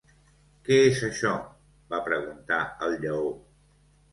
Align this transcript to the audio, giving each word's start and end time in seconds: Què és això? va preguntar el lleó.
Què 0.69 0.77
és 0.85 1.01
això? 1.09 1.35
va 1.93 2.01
preguntar 2.09 2.59
el 2.87 2.99
lleó. 3.05 3.29